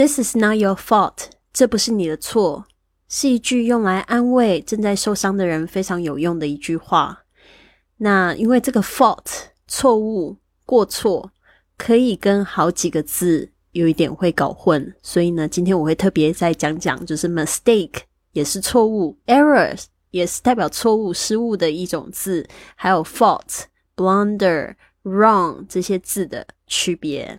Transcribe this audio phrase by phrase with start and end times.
[0.00, 2.64] This is not your fault，这不是你的错，
[3.06, 7.24] 是一句用来安慰正在受伤的人非常有用的一句话。
[7.98, 9.26] 那因为这个 fault
[9.68, 11.32] 错误、过错，
[11.76, 17.98] 可以跟好几个字有一点会搞混，所以呢，今天我会特别再讲讲，就是 mistake
[18.32, 23.64] 也是错误，errors 也是代表错误、失误的一种字，还有 fault、
[23.94, 27.38] blunder、wrong 这些字的区别。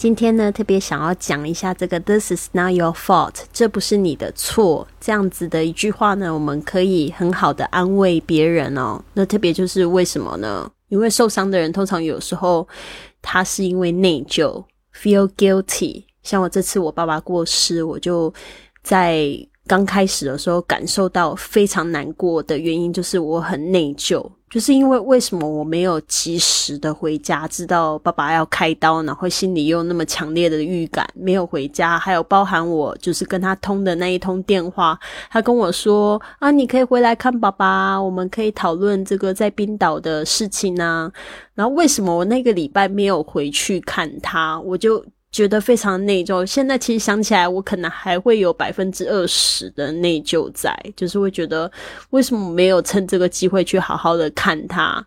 [0.00, 9.04] 今天呢，特别想要讲一下这个 "This is not your fault"，这不是你的错，这样子的一句话呢，我们可以很好的安慰别人哦。
[9.12, 10.72] 那特别就是为什么呢？
[10.88, 12.66] 因为受伤的人通常有时候
[13.20, 14.64] 他是因为内疚
[14.96, 16.04] ，feel guilty。
[16.22, 18.32] 像我这次我爸爸过世，我就
[18.82, 19.28] 在
[19.66, 24.26] 刚开始的时候感受到非常难过的原因，就是我很内疚。
[24.50, 34.98] 就是因为为什么我没有及时的回家，知道爸爸要开刀，然后心里又那么强烈的预感，没有回家，还有包含我就是跟他通的那一通电话，
[35.30, 41.10] 他跟我说啊，你可以回来看爸爸，我们可以讨论这个在冰岛的事情呢。
[41.54, 45.04] 然后为什么我那个礼拜没有回去看他，我就。
[45.32, 46.44] 觉得非常内疚。
[46.44, 51.70] 现在其实想起来，我可能还会有百分之二十的内疚在，就是会觉得
[52.10, 55.04] 为什么没有趁这个机会去好好的看他，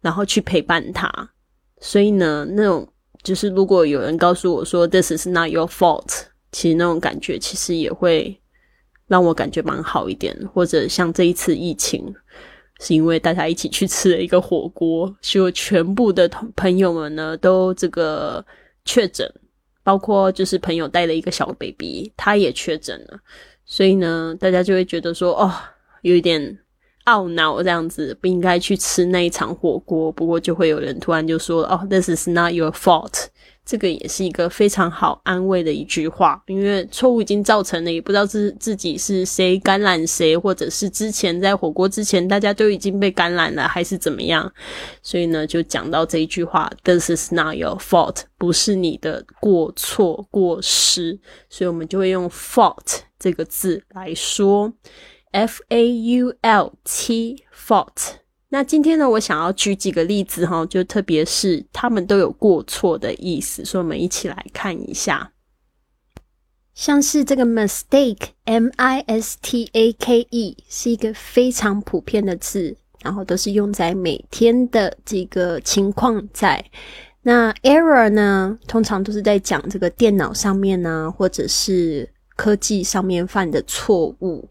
[0.00, 1.10] 然后去陪伴他。
[1.80, 2.86] 所以呢，那种
[3.22, 8.40] 就是如果有人告诉我说 “This is not your fault”，其实那种感觉其实也会
[9.08, 10.36] 让我感觉蛮好一点。
[10.54, 12.14] 或者像这一次疫情，
[12.78, 18.44] 是因为大家一起去吃了一个火锅，所以全部的朋友们呢都这个
[18.84, 19.28] 确诊。
[19.84, 23.20] 包括就是朋友带的一个小 baby，他也确诊了，
[23.64, 25.52] 所以呢，大家就会觉得说，哦，
[26.00, 26.58] 有一点
[27.04, 30.10] 懊恼这样子，不应该去吃那一场火锅。
[30.10, 33.26] 不过就会有人突然就说，哦，This is not your fault。
[33.64, 44.52] 这个也是一个非常好安慰的一句话，因为错误已经造成了，也不知道自自己是谁感染谁，或者是之前在火锅之前大家都已经被感染了，还是怎么样？
[45.02, 54.72] 所以呢，就讲到这一句话：“This is not your fault，不是你的过错过失。”所以我们就会用 “fault” 这个字来说
[55.32, 58.23] ，“f a u l t”，fault。
[58.54, 65.32] 那今天呢，我想要举几个例子哈，就特别是他们都有过错的意思，所以我们一起来看一下。
[66.72, 76.64] 像是这个 mistake，m i s t a k e，是一个非常普遍的字，然后都是用在每天的这个情况在。
[77.22, 84.48] 那 error 呢，通常都是在讲这个电脑上面呢，或者是科技上面犯的错误。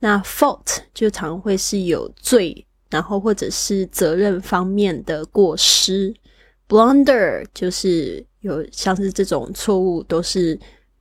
[0.00, 2.66] 那 fault 就常会是有罪。
[2.90, 6.14] 然后或者是责任方面的过失
[6.68, 10.58] ，blunder 就是有像是这种错误都是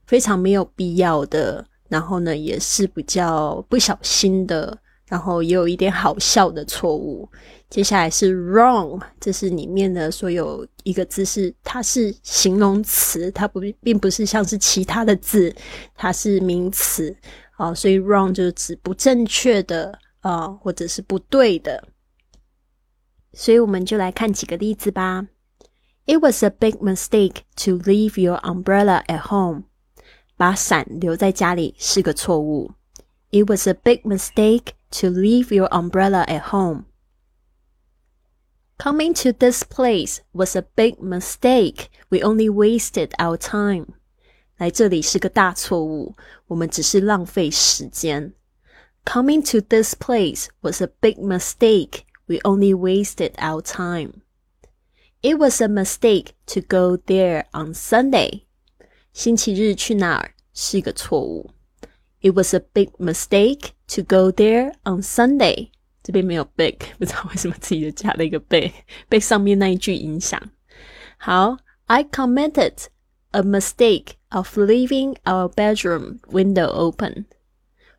[0.07, 4.77] 非常没有必要的，然后呢也是比较不小心的，
[5.07, 7.29] 然后也有一点好笑的错误。
[7.69, 15.53] 接下来是 wrong，这是里面的所有一个字是它是形容词，它不并不是像是其他的字，
[15.95, 17.15] 它是名词
[17.57, 19.97] 啊，所以 wrong 就是指不正确的。
[20.22, 21.88] 啊，或者是不对的，
[23.32, 25.26] 所以我们就来看几个例子吧。
[26.06, 29.64] It was a big mistake to leave your umbrella at home。
[30.36, 32.72] 把伞留在家里是个错误。
[33.30, 36.84] It was a big mistake to leave your umbrella at home.
[38.78, 41.88] Coming to this place was a big mistake.
[42.08, 43.86] We only wasted our time.
[44.56, 46.14] 来这里是个大错误，
[46.46, 48.32] 我们只是浪费时间。
[49.04, 52.04] Coming to this place was a big mistake.
[52.26, 54.22] We only wasted our time.
[55.22, 58.42] It was a mistake to go there on Sunday.
[59.12, 61.50] 星期日去那儿是一个错误。
[62.20, 65.70] It was a big mistake to go there on Sunday.
[66.02, 68.72] 这边没有 big，不知道为什么自己就加了一个被，
[69.08, 70.40] 被上面那一句影响。
[71.16, 72.86] 好，I committed
[73.30, 77.26] a mistake of leaving our bedroom window open.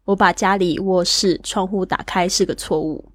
[0.05, 3.11] 我把家里卧室窗户打开是个错误。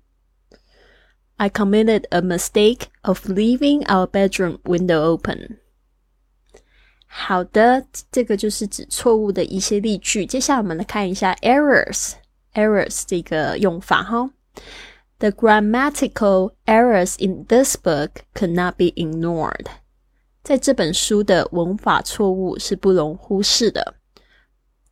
[1.36, 5.58] I committed a mistake of leaving our bedroom window open.
[7.06, 10.24] 好的，这个就是指错误的一些例句。
[10.24, 14.30] 接下来我们来看一下 errors，errors 这个用法哈。
[15.18, 19.66] The grammatical errors in this book could not be ignored。
[20.42, 23.94] 在这本书的文法错误是不容忽视的。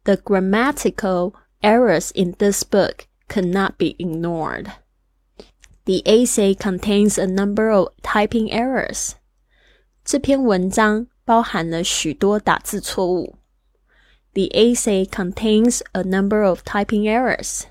[0.05, 1.35] The grammatical
[1.67, 4.73] errors in this book could not be ignored.
[5.85, 9.15] The essay contains a number of typing errors.
[10.05, 13.37] 这篇文章包含了许多打字错误。
[14.35, 17.65] The essay contains a number of typing errors.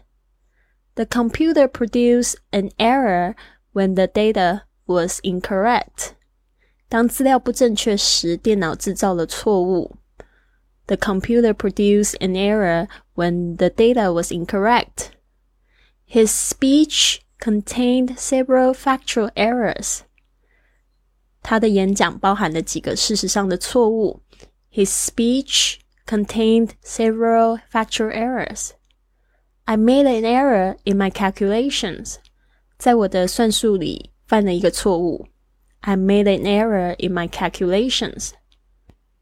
[0.95, 3.35] The computer produced an error
[3.73, 6.11] when the data was incorrect.
[6.89, 9.95] 当资料不正确时，电脑制造了错误。
[10.87, 15.11] The computer produced an error when the data was incorrect.
[16.05, 20.01] His speech contained several factual errors.
[21.41, 24.21] 他的演讲包含了几个事实上的错误。
[24.71, 28.71] His speech contained several factual errors.
[29.65, 32.15] I made an error in my calculations.
[32.77, 35.27] 在我的算术里犯了一个错误。
[35.81, 38.31] I made an error in my calculations.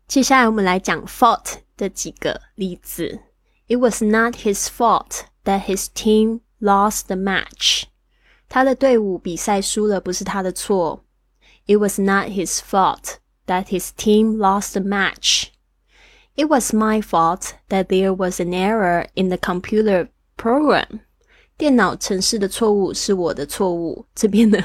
[0.07, 3.19] 接下来我们来讲 fault 的几个例子。
[3.67, 7.83] It was not his fault that his team lost the match.
[8.47, 11.03] 他的队伍比赛输了，不是他的错。
[11.67, 15.49] it was not his fault that his team lost the match.
[16.35, 21.01] It was my fault that there was an error in the computer program.
[21.57, 24.05] 电脑程式的错误是我的错误。
[24.15, 24.57] 这边呢，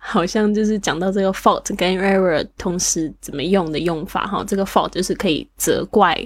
[0.00, 4.42] 好像就是讲到这个 fault 跟 error 同时怎么用的用法哈。
[4.44, 6.16] 这个 fault 就是可以责怪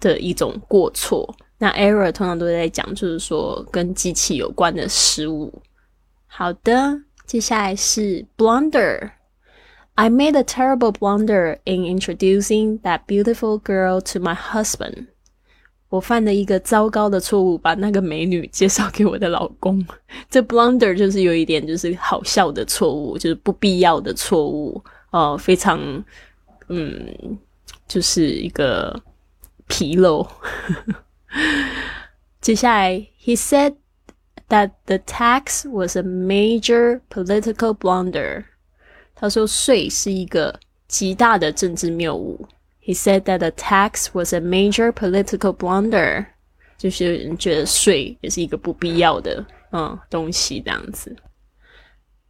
[0.00, 5.52] 的一种过错，那 error 通常都在讲就是说跟机器有关的失误。
[6.26, 7.02] 好的。
[7.26, 9.10] 接下来是 blunder。
[9.96, 15.06] I made a terrible blunder in introducing that beautiful girl to my husband。
[15.88, 19.84] 我犯了一个糟糕的错误，把那个美女介绍给我的老公。
[20.30, 25.80] 这 blunder 就是有一点就是好笑的错误，就是不必要的错误哦，非常
[26.68, 27.38] 嗯，
[27.88, 28.94] 就是一个
[29.67, 30.27] 纰漏。
[32.39, 38.43] 接下来，He said。that the tax was a major political blunder.
[39.15, 40.59] 他说税是一个
[40.89, 42.47] 极大的政治谬误。
[42.83, 46.25] He said that the tax was a major political blunder.
[46.77, 51.15] 就是觉得税也是一个不必要的嗯东西这样子。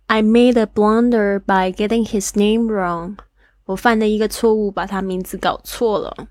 [0.06, 3.18] I made a blunder by getting his name wrong.
[3.66, 6.28] 我犯了一个错误，把他名字搞错了。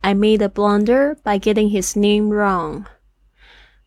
[0.00, 2.84] I made a blunder by getting his name wrong.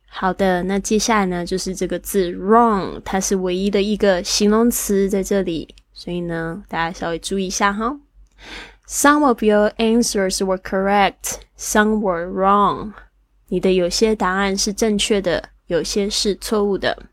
[0.10, 8.00] 好的，那接下来呢，就是这个字 wrong，它是唯一的一个形容词在这里，所以呢，大家稍微注意一下哈。
[8.88, 12.94] Some of your answers were correct, some were wrong。
[13.50, 17.04] 你的有些答案是正确的，有些是错误的。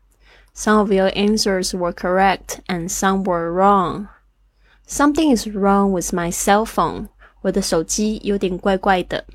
[0.55, 4.07] Some of your answers were correct and some were wrong.
[4.87, 7.09] Something is wrong with my cell phone.
[7.41, 9.25] 我的手机有点怪怪的。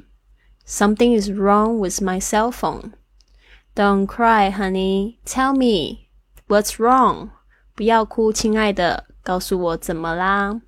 [0.67, 2.93] Something is wrong with my cell phone.
[3.75, 5.17] Don't cry, honey.
[5.25, 6.09] Tell me
[6.49, 7.31] what's wrong.
[7.75, 10.61] 不要哭，亲爱的，告诉我怎么啦。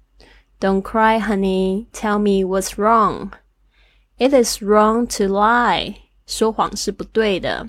[0.60, 1.86] Don't cry, honey.
[1.92, 3.30] Tell me what's wrong.
[4.18, 5.96] It is wrong to lie.
[6.26, 7.68] 说谎是不对的。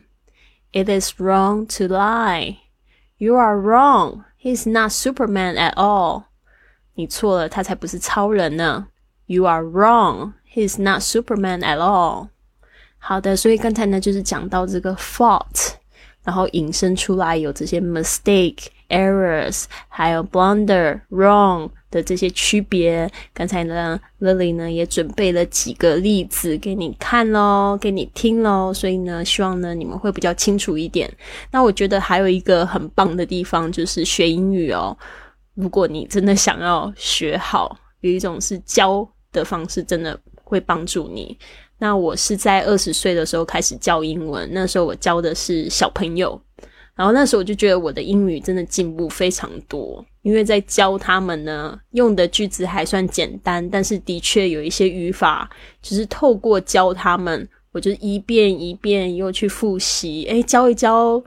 [0.72, 2.58] It is wrong to lie.
[3.18, 4.24] You are wrong.
[4.40, 6.26] He's not Superman at all.
[6.94, 8.88] 你错了，他才不是超人呢。
[9.31, 10.33] You are wrong.
[10.51, 12.29] He is not Superman at all.
[12.97, 15.75] 好的，所以刚才呢就是讲到这个 fault，
[16.25, 23.11] 然后引申出来有这些 mistake、errors，还有 blunder、wrong 的这些区别。
[23.35, 28.73] 刚才呢，Lily 呢也准备了几个例子给你看喽，给你听喽。
[28.73, 31.13] 所以呢，希望呢你们会比较清楚一点。
[31.51, 34.97] 那我觉得还有一个很棒的地方就是学英语哦。
[35.55, 39.07] 如果你真的想要学好，有一种是教
[39.39, 41.37] 的方式，真的会帮助你。
[41.79, 46.41] 那我是在二十岁的时候开始教英文，那时候我教的是小朋友，
[46.97, 55.49] 然后那时候我就觉得我的英语真的进步非常多，因为在教他们呢，用的句子还算简单，但是的确有一些语法，
[55.81, 61.23] 就是透过教他们，我就一遍一遍又去复习，诶，教一教。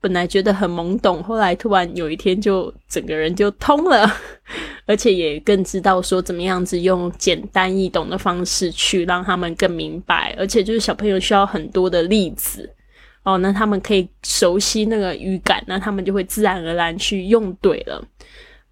[0.00, 4.10] 本来觉得很懵懂，后来突然有一天就整个人就通了，
[4.86, 12.68] 而且也更知道说怎么样子用简单易懂的方式去让他们更明白，而且就是小朋友需要很多的例子
[13.22, 18.02] 哦，那他们可以熟悉那个语感，那他们就会自然而然去用对了。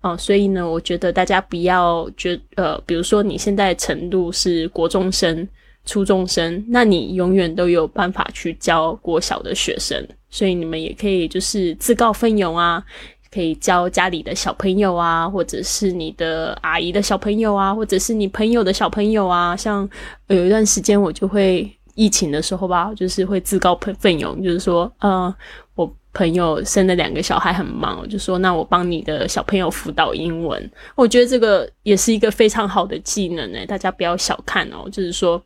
[0.00, 5.46] 哦，所以呢，我觉得大家不要觉呃，比如说你现在程度是国中生、
[5.84, 12.82] 初中生，那你永远都有办法去教国小的学生，所以你们也可以就是自告奋勇啊，
[13.30, 19.56] 可以教家里的小朋友啊，或者是你的阿姨的小朋友啊，或者是你朋友的小朋友啊。
[19.56, 19.88] 像
[20.28, 25.34] 有一段时间我就会疫情的时候吧，就是会自告奋奋勇，就是说，呃，
[25.74, 25.92] 我。
[26.14, 30.70] 朋友生了两个小孩很忙，我就说那我帮你的小朋友辅导英文。
[30.96, 34.88] 我觉得这个也是一个非常好的技能诶，大家不要小看哦。
[34.90, 35.40] 就是说，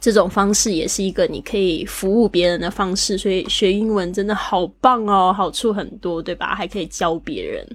[0.00, 3.16] 这种方式也是一个你可以服务别人的方式。
[3.16, 6.54] 所以学英文真的好棒哦，好处很多，对吧？
[6.54, 7.66] 还可以教别人。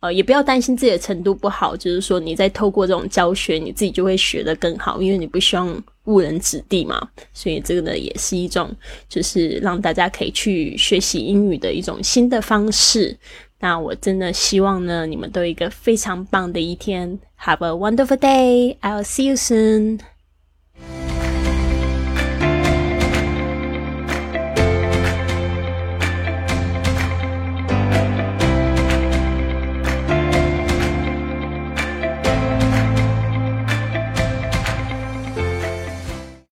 [0.00, 7.08] 呃，也不要担心自己的程度不好，就是说你在透过这种教学，你自己就会学得更好，因为你不希望误人子弟嘛。
[7.32, 8.70] 所以这个呢，也是一种
[9.08, 13.16] 就是让大家可以去学习英语的一种新的方式。
[13.60, 17.18] 那我真的希望呢，你们都有一个非常棒的一天。
[17.40, 18.76] Have a wonderful day.
[18.82, 20.13] I'll see you soon.